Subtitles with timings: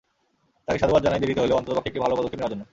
[0.65, 2.63] তাঁকে সাধুবাদ জানাই দেরিতে হলেও অন্ততপক্ষে একটি ভালো পদক্ষেপ নেওয়ার জন্য।